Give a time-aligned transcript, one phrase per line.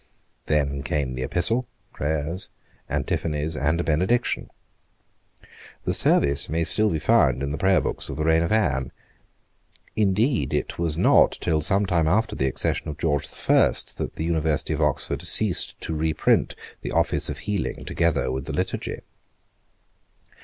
[0.47, 2.49] Then came the epistle, prayers,
[2.89, 4.49] antiphonies and a benediction.
[5.85, 8.91] The service may still be found in the prayer books of the reign of Anne.
[9.95, 14.15] Indeed it was not till some time after the accession of George the First that
[14.15, 19.01] the University of Oxford ceased to reprint the Office of Healing together with the Liturgy.